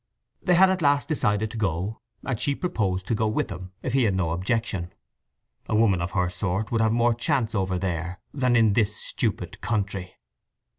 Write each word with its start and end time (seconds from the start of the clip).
They 0.41 0.55
had 0.55 0.71
at 0.71 0.81
last 0.81 1.07
decided 1.07 1.51
to 1.51 1.57
go, 1.57 2.01
and 2.25 2.39
she 2.39 2.55
proposed 2.55 3.05
to 3.05 3.13
go 3.13 3.27
with 3.27 3.49
them, 3.49 3.71
if 3.83 3.93
he 3.93 4.05
had 4.05 4.15
no 4.15 4.31
objection. 4.31 4.91
A 5.69 5.75
woman 5.75 6.01
of 6.01 6.13
her 6.13 6.27
sort 6.27 6.71
would 6.71 6.81
have 6.81 6.91
more 6.91 7.13
chance 7.13 7.53
over 7.53 7.77
there 7.77 8.19
than 8.33 8.55
in 8.55 8.73
this 8.73 8.95
stupid 8.97 9.61
country. 9.61 10.15